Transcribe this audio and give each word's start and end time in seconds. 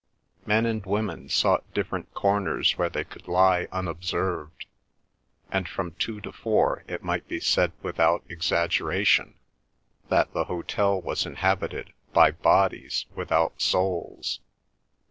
Men 0.47 0.65
and 0.65 0.83
women 0.83 1.29
sought 1.29 1.71
different 1.75 2.11
corners 2.15 2.71
where 2.75 2.89
they 2.89 3.03
could 3.03 3.27
lie 3.27 3.67
unobserved, 3.71 4.65
and 5.51 5.69
from 5.69 5.91
two 5.91 6.19
to 6.21 6.31
four 6.31 6.83
it 6.87 7.03
might 7.03 7.27
be 7.27 7.39
said 7.39 7.71
without 7.83 8.23
exaggeration 8.27 9.35
that 10.09 10.33
the 10.33 10.45
hotel 10.45 10.99
was 10.99 11.27
inhabited 11.27 11.93
by 12.13 12.31
bodies 12.31 13.05
without 13.15 13.61
souls. 13.61 14.39